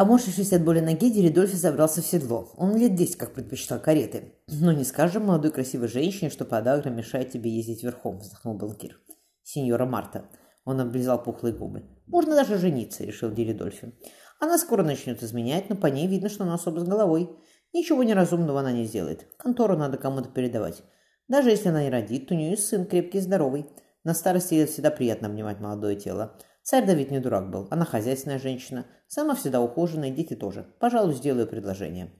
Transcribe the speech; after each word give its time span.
Поморщившись 0.00 0.54
от 0.54 0.64
боли 0.64 0.80
ноги, 0.80 1.10
Деридольфи 1.10 1.56
забрался 1.56 2.00
в 2.00 2.06
седло. 2.06 2.48
Он 2.56 2.74
лет 2.74 2.94
десять 2.94 3.18
как 3.18 3.34
предпочитал 3.34 3.78
кареты. 3.78 4.32
«Но 4.48 4.72
не 4.72 4.84
скажем 4.84 5.26
молодой 5.26 5.50
красивой 5.50 5.88
женщине, 5.88 6.30
что 6.30 6.46
подагра 6.46 6.88
мешает 6.88 7.32
тебе 7.32 7.50
ездить 7.50 7.82
верхом»,— 7.82 8.18
вздохнул 8.20 8.54
банкир. 8.54 8.98
«Сеньора 9.42 9.84
Марта». 9.84 10.24
Он 10.64 10.80
облизал 10.80 11.22
пухлые 11.22 11.54
губы. 11.54 11.82
«Можно 12.06 12.34
даже 12.34 12.56
жениться»,— 12.56 13.04
решил 13.04 13.30
Деридольфи. 13.30 13.92
«Она 14.38 14.56
скоро 14.56 14.82
начнет 14.82 15.22
изменять, 15.22 15.68
но 15.68 15.76
по 15.76 15.88
ней 15.88 16.06
видно, 16.06 16.30
что 16.30 16.44
она 16.44 16.54
особо 16.54 16.80
с 16.80 16.84
головой. 16.84 17.28
Ничего 17.74 18.02
неразумного 18.02 18.60
она 18.60 18.72
не 18.72 18.86
сделает. 18.86 19.26
Контору 19.36 19.76
надо 19.76 19.98
кому-то 19.98 20.30
передавать. 20.30 20.82
Даже 21.28 21.50
если 21.50 21.68
она 21.68 21.82
не 21.82 21.90
родит, 21.90 22.26
то 22.26 22.34
у 22.34 22.38
нее 22.38 22.56
сын 22.56 22.86
крепкий 22.86 23.18
и 23.18 23.20
здоровый. 23.20 23.66
На 24.04 24.14
старости 24.14 24.54
лет 24.54 24.70
всегда 24.70 24.90
приятно 24.90 25.28
обнимать 25.28 25.60
молодое 25.60 25.94
тело. 25.94 26.38
Царь 26.70 26.86
Давид 26.86 27.10
не 27.10 27.18
дурак 27.18 27.50
был, 27.50 27.66
она 27.72 27.84
хозяйственная 27.84 28.38
женщина. 28.38 28.86
Сама 29.08 29.34
всегда 29.34 29.60
ухоженная, 29.60 30.12
дети 30.12 30.36
тоже. 30.36 30.72
Пожалуй, 30.78 31.14
сделаю 31.14 31.48
предложение. 31.48 32.12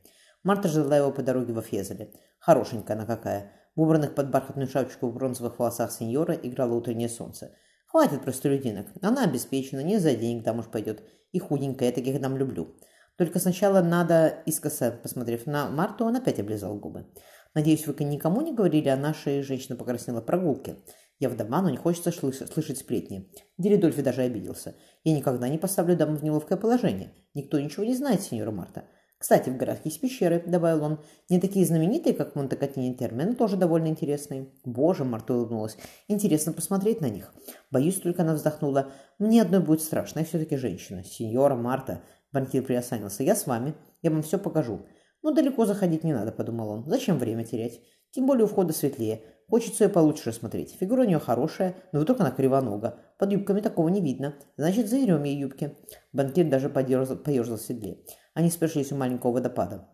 Марта 0.42 0.66
ждала 0.66 0.96
его 0.96 1.12
по 1.12 1.22
дороге 1.22 1.52
во 1.52 1.62
Фьезеле. 1.62 2.12
Хорошенькая 2.40 2.96
она 2.96 3.06
какая. 3.06 3.52
В 3.76 3.80
убранных 3.80 4.16
под 4.16 4.32
бархатную 4.32 4.66
шапочку 4.66 5.06
в 5.06 5.14
бронзовых 5.14 5.56
волосах 5.56 5.92
сеньора 5.92 6.34
играло 6.34 6.74
утреннее 6.74 7.08
солнце. 7.08 7.54
Хватит 7.86 8.24
простолюдинок. 8.24 8.88
Она 9.00 9.22
обеспечена, 9.22 9.84
не 9.84 9.98
за 9.98 10.16
денег 10.16 10.44
замуж 10.44 10.66
пойдет. 10.66 11.04
И 11.30 11.38
худенькая, 11.38 11.90
я 11.90 11.94
таких 11.94 12.20
дам 12.20 12.36
люблю. 12.36 12.74
Только 13.16 13.38
сначала 13.38 13.82
надо, 13.82 14.42
искоса 14.46 14.90
посмотрев 14.90 15.46
на 15.46 15.68
Марту, 15.68 16.06
он 16.06 16.16
опять 16.16 16.40
облизал 16.40 16.74
губы. 16.74 17.06
Надеюсь, 17.54 17.86
вы 17.86 17.94
никому 18.02 18.40
не 18.40 18.52
говорили 18.52 18.88
о 18.88 18.96
нашей, 18.96 19.42
женщина 19.42 19.76
покраснела, 19.76 20.20
прогулке. 20.20 20.74
Я 21.20 21.28
вдова, 21.28 21.60
но 21.60 21.68
не 21.68 21.76
хочется 21.76 22.10
слышать, 22.10 22.78
сплетни. 22.78 23.30
Деридольфи 23.58 24.00
даже 24.00 24.22
обиделся. 24.22 24.74
Я 25.04 25.14
никогда 25.14 25.48
не 25.48 25.58
поставлю 25.58 25.94
даму 25.94 26.16
в 26.16 26.24
неловкое 26.24 26.56
положение. 26.56 27.12
Никто 27.34 27.60
ничего 27.60 27.84
не 27.84 27.94
знает, 27.94 28.22
сеньора 28.22 28.50
Марта. 28.50 28.84
Кстати, 29.18 29.50
в 29.50 29.58
горах 29.58 29.84
есть 29.84 30.00
пещеры, 30.00 30.42
добавил 30.46 30.82
он. 30.82 31.00
Не 31.28 31.38
такие 31.38 31.66
знаменитые, 31.66 32.14
как 32.14 32.36
Монтекатини 32.36 32.94
Терме, 32.94 33.26
но 33.26 33.34
тоже 33.34 33.58
довольно 33.58 33.88
интересные. 33.88 34.50
Боже, 34.64 35.04
Марта 35.04 35.34
улыбнулась. 35.34 35.76
Интересно 36.08 36.54
посмотреть 36.54 37.02
на 37.02 37.10
них. 37.10 37.34
Боюсь, 37.70 38.00
только 38.00 38.22
она 38.22 38.32
вздохнула. 38.32 38.90
Мне 39.18 39.42
одной 39.42 39.60
будет 39.60 39.82
страшно, 39.82 40.20
я 40.20 40.24
все-таки 40.24 40.56
женщина. 40.56 41.04
Сеньора 41.04 41.54
Марта. 41.54 42.00
Банкир 42.32 42.62
приосанился. 42.62 43.22
Я 43.22 43.36
с 43.36 43.46
вами. 43.46 43.74
Я 44.00 44.10
вам 44.10 44.22
все 44.22 44.38
покажу. 44.38 44.86
Но 45.22 45.32
далеко 45.32 45.66
заходить 45.66 46.02
не 46.02 46.14
надо, 46.14 46.32
подумал 46.32 46.70
он. 46.70 46.86
Зачем 46.86 47.18
время 47.18 47.44
терять? 47.44 47.82
Тем 48.12 48.26
более 48.26 48.44
у 48.44 48.48
входа 48.48 48.72
светлее. 48.72 49.22
Хочется 49.48 49.84
ее 49.84 49.90
получше 49.90 50.30
рассмотреть. 50.30 50.76
Фигура 50.78 51.02
у 51.02 51.04
нее 51.04 51.18
хорошая, 51.18 51.76
но 51.92 52.00
вдруг 52.00 52.20
она 52.20 52.30
кривонога. 52.30 53.00
Под 53.18 53.32
юбками 53.32 53.60
такого 53.60 53.88
не 53.88 54.00
видно. 54.00 54.36
Значит, 54.56 54.88
заерем 54.88 55.24
ей 55.24 55.36
юбки. 55.38 55.76
Банкир 56.12 56.48
даже 56.48 56.68
поерзал, 56.68 57.16
поерзал 57.16 57.56
в 57.56 57.62
седле. 57.62 57.98
Они 58.34 58.50
спешились 58.50 58.92
у 58.92 58.96
маленького 58.96 59.32
водопада. 59.32 59.88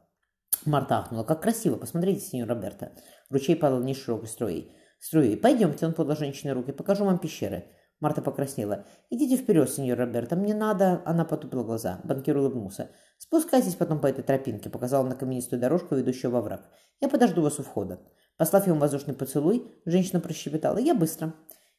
Марта 0.66 0.98
ахнула. 0.98 1.24
«Как 1.24 1.42
красиво! 1.42 1.76
Посмотрите, 1.76 2.20
сеньор 2.20 2.48
Роберто!» 2.48 2.92
Ручей 3.30 3.56
падал 3.56 3.80
вниз 3.80 3.98
широкой 3.98 4.28
струей. 4.28 4.72
«Струей! 4.98 5.36
Пойдемте!» 5.36 5.86
Он 5.86 5.94
подал 5.94 6.16
женщине 6.16 6.52
руки. 6.52 6.72
«Покажу 6.72 7.04
вам 7.04 7.18
пещеры!» 7.18 7.64
Марта 8.00 8.20
покраснела. 8.20 8.84
«Идите 9.08 9.36
вперед, 9.36 9.70
сеньор 9.70 9.98
Роберто, 9.98 10.36
мне 10.36 10.54
надо...» 10.54 11.02
Она 11.06 11.24
потупила 11.24 11.62
глаза. 11.62 12.00
Банкир 12.04 12.36
улыбнулся. 12.36 12.90
«Спускайтесь 13.18 13.74
потом 13.74 14.00
по 14.00 14.06
этой 14.06 14.22
тропинке»,— 14.22 14.68
показал 14.70 15.04
на 15.04 15.14
каменистую 15.14 15.60
дорожку, 15.60 15.94
ведущую 15.94 16.30
во 16.30 16.42
враг. 16.42 16.68
«Я 17.00 17.08
подожду 17.08 17.42
вас 17.42 17.58
у 17.58 17.62
входа». 17.62 18.00
Послав 18.36 18.66
ему 18.66 18.78
воздушный 18.78 19.14
поцелуй, 19.14 19.72
женщина 19.86 20.20
прощебетала. 20.20 20.76
«Я 20.76 20.94
быстро». 20.94 21.32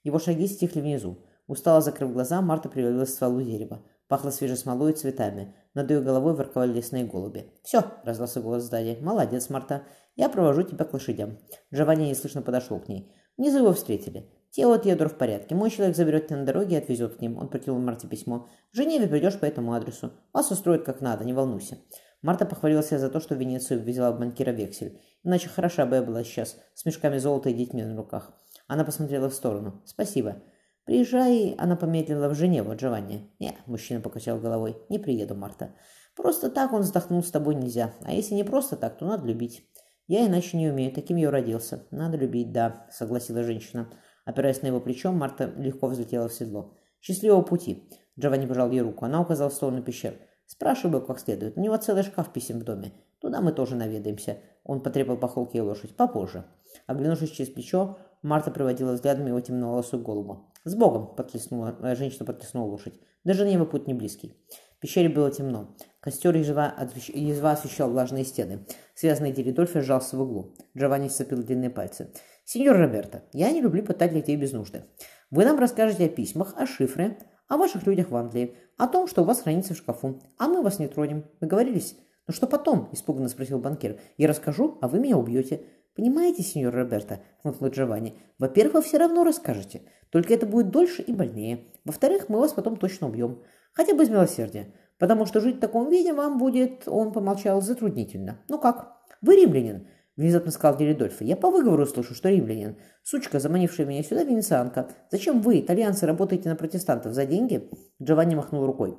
Его 0.03 0.17
шаги 0.17 0.47
стихли 0.47 0.81
внизу. 0.81 1.17
Устало 1.45 1.81
закрыв 1.81 2.13
глаза, 2.13 2.41
Марта 2.41 2.67
привалилась 2.67 3.11
к 3.11 3.13
стволу 3.13 3.41
дерева. 3.41 3.83
Пахло 4.07 4.31
свежей 4.31 4.57
смолой 4.57 4.93
и 4.93 4.95
цветами. 4.95 5.53
Над 5.73 5.91
ее 5.91 6.01
головой 6.01 6.33
ворковали 6.33 6.73
лесные 6.73 7.05
голуби. 7.05 7.51
«Все!»— 7.63 7.83
раздался 8.03 8.41
голос 8.41 8.63
сзади. 8.63 8.97
«Молодец, 9.01 9.49
Марта. 9.49 9.83
Я 10.15 10.29
провожу 10.29 10.63
тебя 10.63 10.85
к 10.85 10.93
лошадям». 10.93 11.37
Джованни 11.73 12.09
неслышно 12.09 12.41
подошел 12.41 12.79
к 12.79 12.87
ней. 12.87 13.13
Внизу 13.37 13.59
его 13.59 13.73
встретили. 13.73 14.31
Тело 14.51 14.79
Теодор 14.79 15.09
в 15.09 15.17
порядке. 15.17 15.55
Мой 15.55 15.69
человек 15.69 15.95
заберет 15.95 16.27
тебя 16.27 16.37
на 16.37 16.45
дороге 16.45 16.75
и 16.75 16.79
отвезет 16.79 17.15
к 17.15 17.21
ним. 17.21 17.37
Он 17.37 17.47
протянул 17.47 17.79
Марте 17.79 18.07
письмо. 18.07 18.47
В 18.71 18.75
Женеве 18.75 19.07
придешь 19.07 19.39
по 19.39 19.45
этому 19.45 19.73
адресу. 19.73 20.11
Вас 20.33 20.51
устроят 20.51 20.83
как 20.83 21.01
надо, 21.01 21.25
не 21.25 21.33
волнуйся. 21.33 21.77
Марта 22.21 22.45
похвалила 22.45 22.81
себя 22.81 22.99
за 22.99 23.09
то, 23.09 23.19
что 23.19 23.35
в 23.35 23.37
Венецию 23.37 23.83
взяла 23.83 24.11
банкира 24.11 24.51
вексель. 24.51 24.99
Иначе 25.23 25.49
хороша 25.49 25.85
бы 25.85 25.97
я 25.97 26.01
была 26.01 26.23
сейчас, 26.23 26.57
с 26.73 26.85
мешками 26.85 27.17
золота 27.17 27.49
и 27.49 27.53
детьми 27.53 27.83
на 27.83 27.95
руках. 27.95 28.33
Она 28.67 28.83
посмотрела 28.83 29.29
в 29.29 29.33
сторону. 29.33 29.81
«Спасибо». 29.85 30.43
«Приезжай»,— 30.85 31.53
она 31.57 31.75
помедлила 31.75 32.29
в 32.29 32.35
Женеву, 32.35 32.75
Джованни. 32.75 33.29
«Не»,— 33.39 33.57
мужчина 33.65 34.01
покачал 34.01 34.39
головой,— 34.39 34.77
«не 34.89 34.99
приеду, 34.99 35.35
Марта. 35.35 35.75
Просто 36.15 36.49
так 36.49 36.73
он 36.73 36.81
вздохнул 36.81 37.21
с 37.23 37.29
тобой 37.29 37.55
нельзя. 37.55 37.93
А 38.01 38.13
если 38.13 38.35
не 38.35 38.43
просто 38.43 38.77
так, 38.77 38.97
то 38.97 39.05
надо 39.05 39.27
любить». 39.27 39.63
«Я 40.07 40.25
иначе 40.25 40.55
не 40.55 40.69
умею, 40.69 40.93
таким 40.93 41.17
я 41.17 41.29
родился. 41.29 41.85
Надо 41.91 42.17
любить, 42.17 42.53
да»,— 42.53 42.87
согласила 42.91 43.43
женщина. 43.43 43.89
Опираясь 44.27 44.61
на 44.61 44.67
его 44.67 44.81
плечо, 44.81 45.13
Марта 45.13 45.53
легко 45.55 45.87
взлетела 45.87 46.27
в 46.27 46.33
седло. 46.33 46.73
«Счастливого 46.99 47.43
пути!» 47.43 47.89
Джованни 48.19 48.45
пожал 48.45 48.69
ей 48.71 48.81
руку. 48.81 49.05
Она 49.05 49.21
указала 49.21 49.49
в 49.49 49.53
сторону 49.53 49.81
пещер. 49.81 50.19
«Спрашивай 50.45 50.99
как 50.99 51.19
следует. 51.19 51.57
У 51.57 51.61
него 51.61 51.77
целый 51.77 52.03
шкаф 52.03 52.33
писем 52.33 52.59
в 52.59 52.65
доме. 52.65 52.91
Туда 53.21 53.39
мы 53.39 53.53
тоже 53.53 53.77
наведаемся». 53.77 54.39
Он 54.65 54.81
потребовал 54.81 55.17
по 55.17 55.29
холке 55.29 55.61
лошадь. 55.61 55.95
«Попозже». 55.95 56.43
Оглянувшись 56.87 57.31
через 57.31 57.49
плечо, 57.53 57.99
Марта 58.21 58.51
проводила 58.51 58.91
взглядом 58.91 59.27
его 59.27 59.39
темноволосую 59.39 60.03
голову. 60.03 60.51
«С 60.65 60.75
Богом!»– 60.75 61.15
подтлеснула, 61.15 61.77
э, 61.81 61.95
женщина 61.95 62.25
подтлеснула 62.25 62.69
лошадь. 62.69 62.99
Даже 63.23 63.43
Женевы 63.43 63.65
путь 63.65 63.87
не 63.87 63.93
близкий. 63.93 64.35
В 64.77 64.81
пещере 64.81 65.07
было 65.07 65.31
темно. 65.31 65.75
Костер 66.01 66.35
едва, 66.35 66.75
едва 67.13 67.51
освещал 67.51 67.89
влажные 67.89 68.25
стены. 68.25 68.65
Связанный 68.93 69.31
Деридольфи 69.31 69.79
сжался 69.79 70.17
в 70.17 70.21
углу. 70.21 70.53
Джованни 70.77 71.07
сцепил 71.07 71.41
длинные 71.41 71.69
пальцы. 71.69 72.11
«Сеньор 72.49 72.77
Роберто, 72.77 73.23
я 73.33 73.51
не 73.51 73.59
люблю 73.59 73.83
пытать 73.83 74.13
людей 74.13 74.37
без 74.37 74.53
нужды. 74.53 74.85
Вы 75.31 75.43
нам 75.43 75.59
расскажете 75.59 76.05
о 76.05 76.07
письмах, 76.07 76.53
о 76.55 76.65
шифре, 76.65 77.17
о 77.49 77.57
ваших 77.57 77.85
людях 77.85 78.09
в 78.09 78.15
Англии, 78.15 78.55
о 78.77 78.87
том, 78.87 79.09
что 79.09 79.23
у 79.23 79.25
вас 79.25 79.41
хранится 79.41 79.73
в 79.73 79.77
шкафу, 79.77 80.21
а 80.37 80.47
мы 80.47 80.61
вас 80.61 80.79
не 80.79 80.87
тронем. 80.87 81.25
Договорились?» 81.41 81.97
«Ну 82.25 82.33
что 82.33 82.47
потом?»– 82.47 82.87
испуганно 82.93 83.27
спросил 83.27 83.59
банкир. 83.59 83.99
«Я 84.15 84.29
расскажу, 84.29 84.77
а 84.79 84.87
вы 84.87 84.99
меня 84.99 85.17
убьете». 85.17 85.63
«Понимаете, 85.93 86.41
сеньор 86.41 86.73
Роберто?»– 86.73 87.19
хмыкнул 87.43 87.69
Джованни. 87.69 88.17
«Во-первых, 88.39 88.75
вы 88.75 88.81
все 88.81 88.97
равно 88.97 89.25
расскажете. 89.25 89.81
Только 90.09 90.33
это 90.33 90.45
будет 90.45 90.69
дольше 90.69 91.01
и 91.01 91.11
больнее. 91.11 91.65
Во-вторых, 91.83 92.29
мы 92.29 92.39
вас 92.39 92.53
потом 92.53 92.77
точно 92.77 93.09
убьем. 93.09 93.43
Хотя 93.73 93.93
бы 93.93 94.03
из 94.03 94.09
милосердия. 94.09 94.73
Потому 94.99 95.25
что 95.25 95.41
жить 95.41 95.57
в 95.57 95.59
таком 95.59 95.89
виде 95.89 96.13
вам 96.13 96.37
будет, 96.37 96.87
он 96.87 97.11
помолчал, 97.11 97.61
затруднительно. 97.61 98.39
Ну 98.47 98.57
как? 98.57 98.95
Вы 99.21 99.35
римлянин. 99.35 99.87
Внезапно 100.17 100.51
сказал 100.51 100.77
Деридольфо. 100.77 101.23
Я 101.23 101.37
по 101.37 101.51
выговору 101.51 101.85
слышу, 101.85 102.15
что 102.15 102.29
римлянин. 102.29 102.77
Сучка, 103.03 103.39
заманившая 103.39 103.85
меня 103.85 104.01
сюда, 104.01 104.23
венецианка. 104.23 104.89
Зачем 105.11 105.41
вы, 105.41 105.61
итальянцы, 105.61 106.07
работаете 106.07 106.49
на 106.49 106.55
протестантов 106.55 107.13
за 107.13 107.25
деньги? 107.25 107.69
Джованни 108.01 108.33
махнул 108.33 108.65
рукой. 108.65 108.97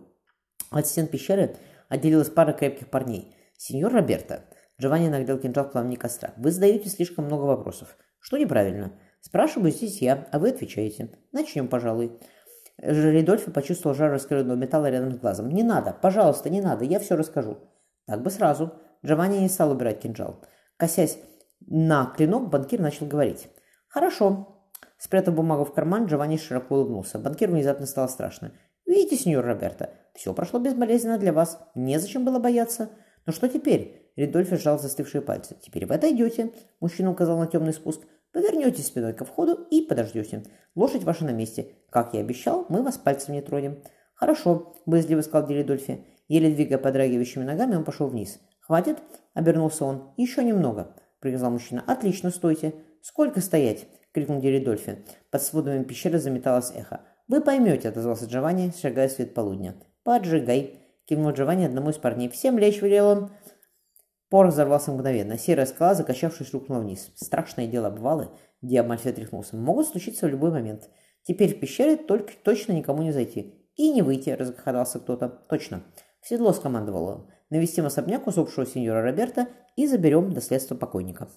От 0.71 0.87
стен 0.87 1.09
пещеры 1.09 1.57
отделилась 1.89 2.31
пара 2.31 2.53
крепких 2.53 2.89
парней. 2.89 3.35
Сеньор 3.57 3.93
Роберто. 3.93 4.45
Джованни 4.81 5.09
нагрел 5.09 5.39
кинжал 5.39 5.65
в 5.65 5.73
пламени 5.73 5.97
костра. 5.97 6.33
Вы 6.37 6.53
задаете 6.53 6.89
слишком 6.89 7.25
много 7.25 7.43
вопросов. 7.43 7.97
Что 8.21 8.39
неправильно? 8.39 8.93
Спрашиваю 9.21 9.73
здесь 9.73 10.01
я, 10.01 10.29
а 10.31 10.39
вы 10.39 10.51
отвечаете. 10.51 11.11
Начнем, 11.33 11.67
пожалуй. 11.67 12.21
Ридольфи 12.81 13.51
почувствовал 13.51 13.97
жар 13.97 14.13
раскаленного 14.13 14.57
металла 14.57 14.89
рядом 14.89 15.13
с 15.13 15.19
глазом. 15.19 15.49
«Не 15.49 15.65
надо, 15.65 15.97
пожалуйста, 16.01 16.49
не 16.49 16.61
надо, 16.61 16.85
я 16.85 17.01
все 17.01 17.17
расскажу». 17.17 17.59
«Так 18.07 18.23
бы 18.23 18.31
сразу». 18.31 18.73
Джованни 19.05 19.39
не 19.39 19.49
стал 19.49 19.73
убирать 19.73 20.01
кинжал. 20.01 20.41
Косясь 20.79 21.19
на 21.67 22.07
клинок, 22.07 22.49
банкир 22.49 22.81
начал 22.81 23.07
говорить. 23.07 23.49
«Хорошо». 23.89 24.55
Спрятав 24.97 25.35
бумагу 25.35 25.65
в 25.65 25.75
карман, 25.75 26.07
Джованни 26.07 26.37
широко 26.37 26.77
улыбнулся. 26.77 27.19
Банкиру 27.19 27.53
внезапно 27.53 27.87
стало 27.87 28.07
страшно. 28.07 28.53
«Видите, 28.87 29.17
сеньор 29.17 29.45
Роберто, 29.45 29.91
все 30.15 30.33
прошло 30.33 30.61
безболезненно 30.61 31.19
для 31.19 31.33
вас. 31.33 31.61
Незачем 31.75 32.25
было 32.25 32.39
бояться. 32.39 32.91
Но 33.27 33.33
что 33.33 33.49
теперь?» 33.49 34.13
Ридольфи 34.17 34.57
сжал 34.57 34.79
застывшие 34.79 35.21
пальцы. 35.21 35.57
«Теперь 35.61 35.85
вы 35.87 35.95
отойдете»,— 35.95 36.53
мужчина 36.81 37.11
указал 37.11 37.39
на 37.39 37.49
темный 37.49 37.73
спуск. 37.73 38.01
«Повернете 38.33 38.83
спиной 38.83 39.15
ко 39.15 39.25
входу 39.25 39.67
и 39.71 39.83
подождете. 39.83 40.45
Лошадь 40.77 41.05
ваша 41.05 41.25
на 41.25 41.31
месте. 41.31 41.75
Как 41.91 42.15
я 42.15 42.21
обещал, 42.21 42.67
мы 42.69 42.83
вас 42.83 42.99
пальцем 42.99 43.35
не 43.35 43.43
тронем». 43.43 43.83
«Хорошо»,— 44.15 44.75
боязливо 44.87 45.23
сказал 45.23 45.49
Деридольфи. 45.49 46.05
Еле 46.29 46.51
двигая 46.51 46.79
подрагивающими 46.79 47.45
ногами, 47.45 47.75
он 47.75 47.85
пошел 47.85 48.07
вниз. 48.09 48.39
«Хватит?»— 48.69 48.99
обернулся 49.35 49.87
он. 49.87 50.13
«Еще 50.19 50.45
немного»,— 50.45 50.95
приказал 51.21 51.51
мужчина. 51.51 51.83
«Отлично, 51.87 52.31
стойте». 52.31 52.75
«Сколько 53.01 53.41
стоять?»— 53.41 53.87
крикнул 54.13 54.43
Деридольфи. 54.43 55.07
Под 55.31 55.43
сводами 55.43 55.85
пещеры 55.85 56.19
заметалось 56.19 56.73
эхо. 56.75 57.01
«Вы 57.29 57.41
поймете»,— 57.41 57.89
отозвался 57.91 58.27
Джованни, 58.27 58.71
шагая 58.79 59.09
свет 59.09 59.33
полудня. 59.33 59.75
«Поджигай»,— 60.05 60.81
кивнул 61.07 61.31
Джованни 61.31 61.65
одному 61.65 61.91
из 61.91 61.97
парней. 61.97 62.29
«Всем 62.29 62.59
лечь»,— 62.59 62.81
велел 62.83 63.07
он. 63.07 63.31
Порох 64.29 64.53
взорвался 64.53 64.93
мгновенно. 64.93 65.39
Серая 65.39 65.65
скала, 65.65 65.95
закачавшись, 65.95 66.53
рухнула 66.53 66.81
вниз. 66.81 67.11
Страшное 67.15 67.67
дело 67.67 67.89
обвалы. 67.89 68.29
Диамальфи 68.61 69.09
отряхнулся. 69.09 69.57
Могут 69.57 69.87
случиться 69.87 70.27
в 70.27 70.31
любой 70.31 70.51
момент. 70.51 70.91
Теперь 71.23 71.57
в 71.57 71.61
пещере 71.61 71.97
только 71.97 72.35
точно 72.45 72.73
никому 72.73 73.03
не 73.03 73.13
зайти. 73.13 73.67
И 73.77 73.91
не 73.91 74.03
выйти, 74.03 74.29
разгохотался 74.29 74.99
кто-то. 74.99 75.29
Точно. 75.49 75.83
«В 76.21 76.29
седло»,— 76.29 76.53
скомандовал 76.53 77.07
он. 77.07 77.31
«Навестим 77.51 77.87
особняк 77.87 78.27
усопшего 78.27 78.67
сеньора 78.67 79.03
Роберта 79.03 79.49
и 79.77 79.87
заберем 79.87 80.31
наследство 80.31 80.75
покойника». 80.75 81.29